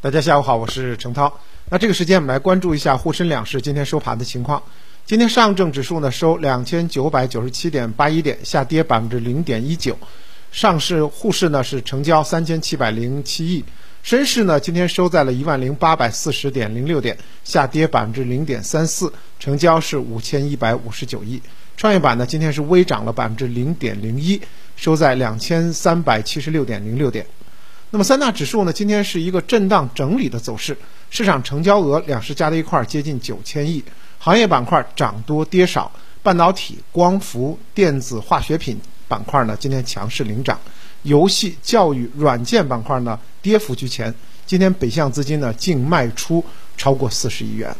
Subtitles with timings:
[0.00, 1.40] 大家下午好，我是程涛。
[1.70, 4.62] 那这个时间我们来关注一下沪深两市今天收盘的情况。
[5.04, 9.98] 今天上证指数呢收两千九百九十七点八一点，下跌百分之零点一九。
[10.52, 13.64] 上市沪市呢是成交三千七百零七亿。
[14.04, 21.42] 深市呢今天收在了一万零八百四十点零六点，下跌百分之零点三四，成交是五千一百五十九亿。
[21.76, 24.40] 创业板呢今天是微涨了百分之零点零一，
[24.76, 27.26] 收在两千三百七十六点零六点。
[27.90, 30.76] 那么三大指数呢，今天是一个震荡整理的走势，
[31.08, 33.82] 市场成交额两市加在一块儿接近九千亿，
[34.18, 35.90] 行业板块涨多跌少，
[36.22, 38.78] 半导体、光伏、电子、化学品
[39.08, 40.60] 板块呢今天强势领涨，
[41.02, 44.14] 游戏、教育、软件板块呢跌幅居前，
[44.44, 46.44] 今天北向资金呢净卖出
[46.76, 47.74] 超过四十亿元。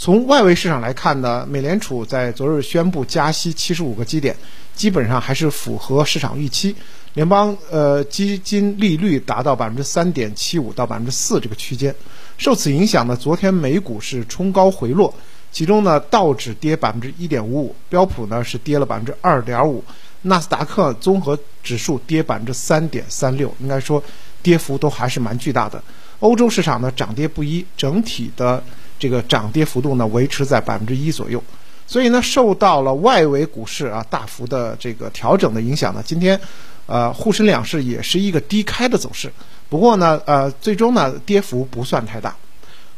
[0.00, 4.34] 从外围市场来看呢，美联储在昨日宣布加息七十五个基点，
[4.72, 6.72] 基本上还是符合市场预期。
[7.14, 11.92] 联邦呃基金利率达到百分之三点七五到百分之四这个区间。
[12.36, 15.12] 受此影响呢，昨天美股是冲高回落，
[15.50, 19.82] 其中呢道指跌百分之一点五五，标普呢是跌了百分之二点五，
[20.22, 24.00] 纳斯达克综合指数跌百分之三点三六，应该说
[24.42, 25.82] 跌幅都还是蛮巨大的。
[26.20, 28.62] 欧洲市场呢涨跌不一，整体的。
[29.00, 31.40] 这个涨跌幅度呢维持在百分之一左右，
[31.86, 36.40] 所以呢受到了外围股市啊大幅的这个调整的影响呢，今天，
[36.86, 39.32] 呃沪深两市也是一个低开的走势。
[39.68, 42.34] 不过呢，呃最终呢跌幅不算太大。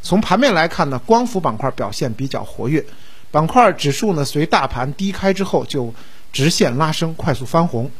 [0.00, 2.82] 从盘面来看呢，光伏板块表现比较活跃，
[3.30, 5.92] 板块指数呢随大盘低开之后就
[6.32, 7.90] 直线拉升，快速翻红。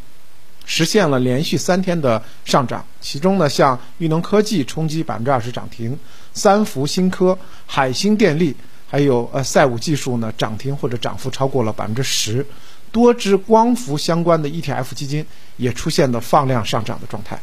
[0.64, 5.98] 实现了连续三天的上涨，其中呢，像裕能科技冲击百分之二十涨停，
[6.33, 8.55] 三福新科、海星电力，
[8.88, 12.47] 还有呃赛武技术呢涨停或者涨幅超过了百分之十，
[12.92, 17.41] 多只光伏相关的 ETF 基金也出现了放量上涨的状态。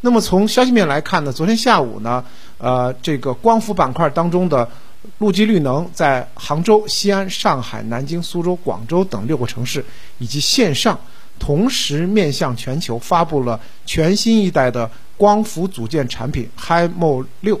[0.00, 2.24] 那么从消息面来看呢，昨天下午呢，
[2.58, 4.70] 呃，这个光伏板块当中的
[5.18, 9.84] 陆基绿能在杭州、西安、上海、南京、苏州、广州等六个城市
[10.18, 10.96] 以及线上。
[11.38, 17.60] 同时面向全球发布了全新一代的光伏组件产品 HiMo 六。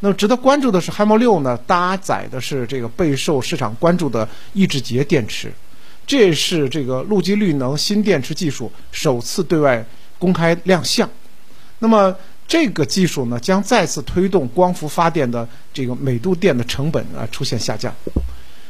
[0.00, 5.52] 那么值得关注的是，HiMo 六呢搭载的是这个备受市场关注的抑制节电池，
[6.06, 9.84] 这是这个陆基绿能新电池技术首次对外
[10.18, 11.08] 公开亮相。
[11.80, 12.14] 那么
[12.46, 17.92] 这个技术呢将再次推动光伏发电的这个每度电的成本啊出现下降。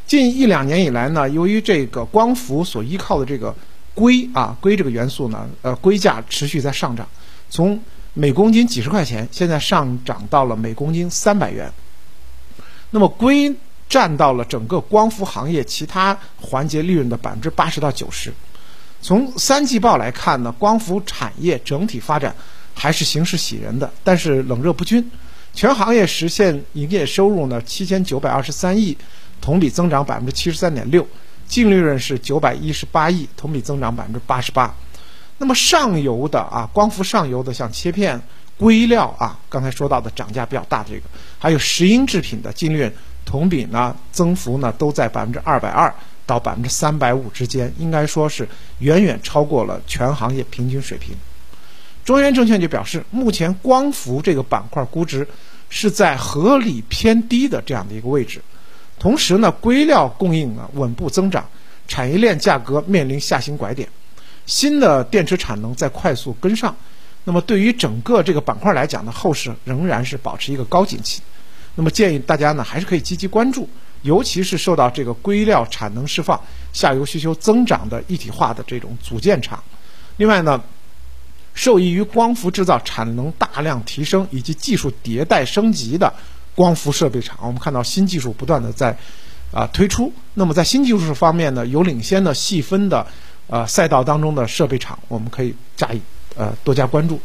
[0.07, 3.55] 近一两年以来呢，由于这个光伏所依靠的这个
[3.99, 7.09] 硅啊，硅这个元素呢，呃，硅价持续在上涨，
[7.51, 7.81] 从
[8.15, 11.73] 每公斤几十块钱，现在上涨到了每公斤三百元。
[12.91, 13.53] 那么硅
[13.89, 18.33] 占到了整个光伏行业其他环节利润的百分之八十到九十。
[19.03, 22.33] 从三季报来看呢，光伏产业整体发展
[22.75, 25.05] 还是形势喜人的，但是冷热不均。
[25.55, 28.97] 全行业实现营业收入呢七千九百二十三亿，
[29.41, 31.05] 同比增长百分之七十三点六。
[31.49, 34.73] 净利润是九百一十八亿，同比增长百分之八十八。
[35.39, 38.21] 那么上游的啊，光伏上游的像切片、
[38.59, 41.03] 硅料啊，刚才说到的涨价比较大的这个，
[41.39, 42.93] 还有石英制品的净利润，
[43.25, 45.93] 同比呢增幅呢都在百分之二百二
[46.27, 48.47] 到百分之三百五之间，应该说是
[48.81, 51.17] 远远超过了全行业平均水平。
[52.05, 55.27] 中原证券就表示，目前光伏这个板块估值
[55.71, 58.43] 是在合理偏低的这样的一个位置。
[58.99, 61.47] 同时呢，硅料供应呢稳步增长，
[61.87, 63.89] 产业链价格面临下行拐点，
[64.45, 66.75] 新的电池产能在快速跟上。
[67.25, 71.23] 那么对于整个这个板块来讲呢，后市仍然是保持一个高景气。
[71.75, 73.69] 那么建议大家呢还是可以积极关注，
[74.03, 76.41] 尤其是受到这个硅料产能释放、
[76.73, 79.63] 下游需求增长的一体化的这种组件厂。
[80.17, 80.61] 另外呢，
[81.55, 86.13] 受益于光伏制造产能大量提升以及技术迭代升级的。
[86.59, 88.91] 光伏设备厂，我们看到新技术不断的在
[89.53, 90.13] 啊推出。
[90.35, 93.07] 那么在新技术方面呢，有领先的细分的
[93.47, 96.01] 呃赛道当中的设备厂，我们可以加以
[96.37, 97.21] 呃多加关注。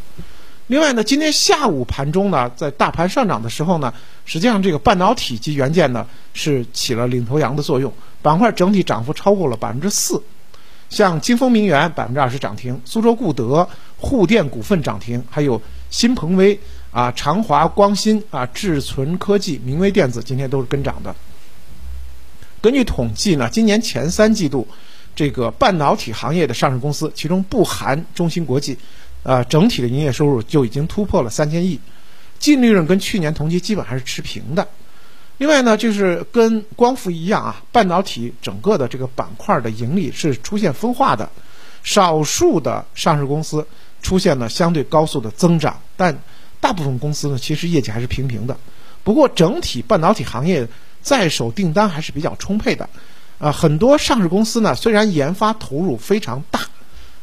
[0.68, 3.92] 另外呢，今天下午盘中呢，在大盘上涨的时候呢，
[4.24, 6.06] 实际上这个半导体及元件呢
[6.36, 7.92] 是起了领头羊的作用，
[8.22, 10.22] 板块整体涨幅超过了百分之四。
[10.92, 13.68] 像金丰明源百分之二十涨停，苏州固德、
[13.98, 15.60] 沪电股份涨停，还有
[15.90, 16.60] 新鹏威。
[16.94, 21.14] 啊，长华光芯啊，智存科技、明威电子今天都是跟涨的。
[22.62, 24.68] 根据统计呢，今年前三季度，
[25.16, 28.78] 这个半导体行业的上市公司，其中不含中芯国际，
[29.24, 31.80] 呃，整体的营业收入就已经突破了三千亿，
[32.38, 34.68] 净利润跟去年同期基本还是持平的。
[35.40, 41.28] 另外呢，就是跟光伏一样啊，半导体整个的这个板块的盈利是出现分化的，
[41.84, 43.68] 少数的上市公司
[44.04, 46.16] 出现了相对高速的增长，但
[46.64, 48.58] 大部分公司呢其实业绩还是平平的。
[49.04, 50.70] 不过整体半导体行业
[51.02, 52.90] 在手订单还是比较充沛的，
[53.38, 56.62] 啊，很多上市公司呢虽然研发投入非常大，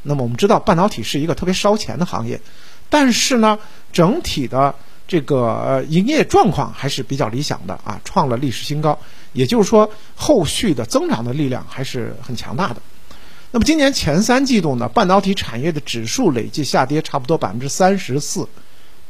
[0.02, 2.38] 那么我们知道半导体是一个特别烧钱的行业，
[2.90, 3.58] 但是呢
[3.90, 4.74] 整体的
[5.08, 8.98] 这个营业状况还是比较理想的啊，创了历史新高。
[9.32, 12.82] 也就是说，后续的增长的力量还是很强大的。
[13.52, 18.48] 那么今年前三季度呢，半导体产业的指数累计下跌差不多百分之三十四，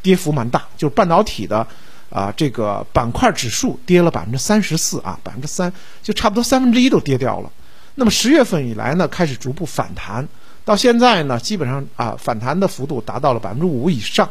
[0.03, 0.65] 跌幅蛮大。
[0.77, 1.67] 就是半导体的
[2.09, 7.51] 啊这个板块指数跌了百分之三十四啊，百分之三就差不多三分之一都跌掉了。
[7.95, 10.27] 那么十月份以来呢，开始逐步反弹，
[10.65, 14.29] 到现在呢，基本上啊反弹的幅度达到了百分之五以上。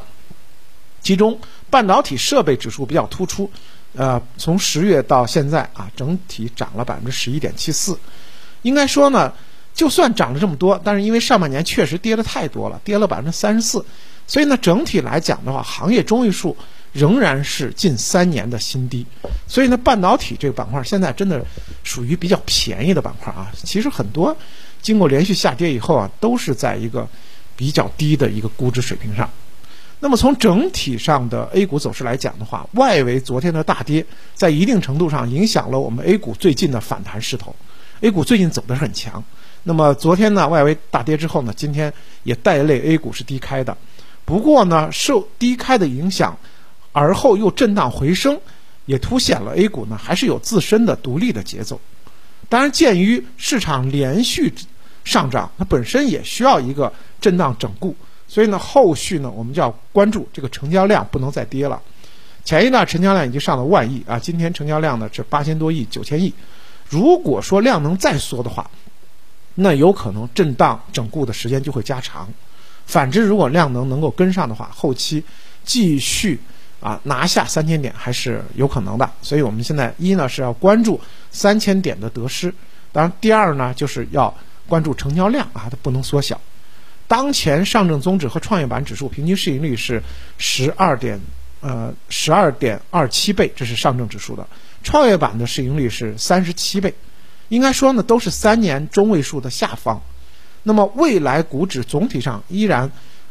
[1.02, 1.40] 其中
[1.70, 3.50] 半导体设备指数比较突出。
[3.96, 7.98] 呃，从十月到现在啊，整体涨了百分之十一点七四。
[8.62, 9.34] 应该说呢，
[9.74, 13.84] 就算涨了这么多，但是因为上半年确实跌的太多了，跌了百分之三十四，
[14.30, 16.56] 所以呢，整体来讲的话，行业中位数
[16.94, 19.04] 仍然是近三年的新低。
[19.48, 21.44] 所以呢，半导体这个板块现在真的
[21.84, 23.52] 属于比较便宜的板块啊。
[23.56, 24.38] 其实很多
[24.84, 27.10] 经过连续下跌以后啊，都是在一个
[27.56, 29.28] 比较低的一个估值水平上。
[30.00, 34.06] 那么从整体上的 A 股走势来讲的话，外围昨天的大跌，
[34.36, 37.56] 在一定程度上影响了我们 A 股最近的反弹势头。
[38.02, 39.24] A 股最近走的是很强。
[39.64, 41.92] 那么昨天呢，外围大跌之后呢，今天
[42.24, 43.76] 也带类 A 股是低开的。
[44.30, 46.38] 不过呢，受低开的影响，
[46.92, 48.40] 而后又震荡回升，
[48.86, 51.82] 也凸显了 A 股呢还是有自身的独立的节奏。
[52.48, 54.54] 当然，鉴于市场连续
[55.04, 57.96] 上涨，它本身也需要一个震荡整固。
[58.28, 61.82] 所以呢，后续呢，我们就要关注这个成交量不能再跌了。
[62.46, 66.32] 前一段成交量已经上了万亿啊，今天成交量呢是八千多亿、九千亿。
[66.88, 68.70] 如果说量能再缩的话，
[69.56, 72.30] 那有可能震荡整固的时间就会加长。
[72.90, 75.24] 反之，如果量能能够跟上的话，后期
[75.64, 76.40] 继续
[76.80, 79.08] 啊拿下三千点还是有可能的。
[79.22, 81.00] 所以我们现在一呢是要关注
[81.30, 82.52] 三千点的得失，
[82.92, 84.36] 当然第二呢就是要
[84.68, 86.42] 关注成交量啊，它不能缩小。
[87.08, 90.02] 当前上证综指和创业板指数平均市盈率是
[90.40, 91.20] 十二点
[91.62, 94.44] 呃十二点二七倍，这是上证指数的；
[94.84, 96.92] 创业板的市盈率是三十七倍，
[97.50, 100.02] 应该说呢都是三年中位数的下方。
[100.70, 102.84] 那么未来股指总体上依然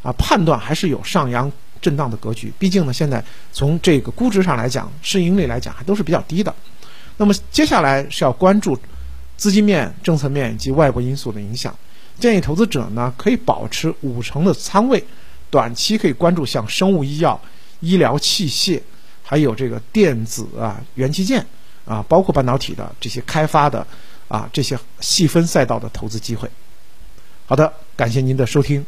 [0.03, 1.51] 啊判断还是有上扬
[1.81, 6.53] 震荡的格局，毕竟呢现在从这个估值上来讲，市盈率来讲还都是比较低的。
[7.17, 8.77] 那么接下来是要关注
[9.37, 11.73] 资金面、政策面以及外部因素的影响。
[12.19, 15.05] 建议投资者呢可以保持五成的仓位，
[15.49, 17.41] 短期可以关注像生物医药、
[17.79, 18.83] 医疗器械，
[19.23, 21.47] 还有这个电子啊、元器件
[21.85, 23.87] 啊，包括半导体的这些开发的
[24.27, 26.51] 啊这些细分赛道的投资机会。
[27.49, 28.85] 好的，感谢您的收听。